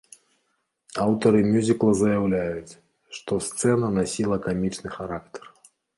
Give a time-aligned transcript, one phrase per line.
[1.03, 2.73] Аўтары мюзікла заяўляюць,
[3.19, 5.43] што сцэна насіла камічны характар.